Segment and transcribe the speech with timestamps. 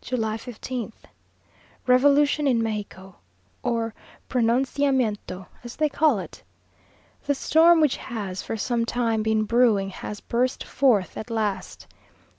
[0.00, 1.04] July 15th.
[1.86, 3.16] Revolution in Mexico!
[3.62, 3.92] or
[4.26, 6.42] Pronunciamiento, as they call it.
[7.26, 11.86] The storm which has for some time been brewing, has burst forth at last.